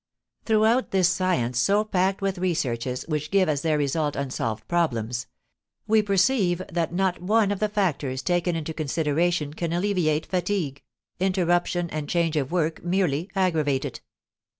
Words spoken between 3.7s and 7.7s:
result unsolved problems, we perceive that not one of the